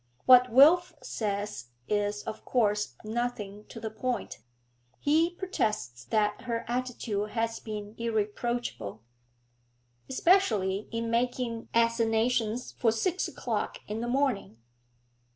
What 0.25 0.51
Wilf 0.51 0.95
says 1.03 1.67
is, 1.87 2.23
of 2.23 2.43
course, 2.43 2.95
nothing 3.05 3.65
to 3.67 3.79
the 3.79 3.91
point; 3.91 4.39
he 4.99 5.35
protests 5.35 6.05
that 6.05 6.41
her 6.45 6.65
attitude 6.67 7.29
has 7.33 7.59
been 7.59 7.93
irreproachable.' 7.99 9.03
'Especially 10.09 10.87
in 10.91 11.11
making 11.11 11.69
assignations 11.75 12.71
for 12.71 12.91
six 12.91 13.27
o'clock 13.27 13.77
in 13.87 14.01
the 14.01 14.07
morning.' 14.07 14.57